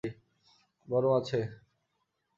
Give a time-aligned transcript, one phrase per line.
[0.87, 1.39] গরম আছে।